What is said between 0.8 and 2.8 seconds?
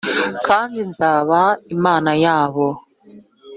nzaba imana yabo